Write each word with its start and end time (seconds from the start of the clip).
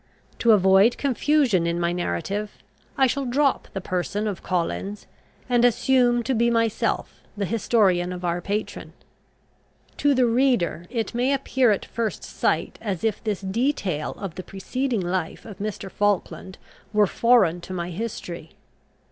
To 0.39 0.51
avoid 0.53 0.97
confusion 0.97 1.67
in 1.67 1.79
my 1.79 1.91
narrative, 1.91 2.57
I 2.97 3.05
shall 3.05 3.23
drop 3.27 3.67
the 3.73 3.81
person 3.81 4.25
of 4.27 4.41
Collins, 4.41 5.05
and 5.47 5.63
assume 5.63 6.23
to 6.23 6.33
be 6.33 6.49
myself 6.49 7.21
the 7.37 7.45
historian 7.45 8.11
of 8.11 8.25
our 8.25 8.41
patron. 8.41 8.93
To 9.97 10.15
the 10.15 10.25
reader 10.25 10.85
it 10.89 11.13
may 11.13 11.31
appear 11.33 11.69
at 11.69 11.85
first 11.85 12.23
sight 12.23 12.79
as 12.81 13.03
if 13.03 13.23
this 13.23 13.41
detail 13.41 14.13
of 14.17 14.33
the 14.33 14.43
preceding 14.43 15.01
life 15.01 15.45
of 15.45 15.59
Mr. 15.59 15.91
Falkland 15.91 16.57
were 16.93 17.05
foreign 17.05 17.61
to 17.61 17.71
my 17.71 17.91
history. 17.91 18.53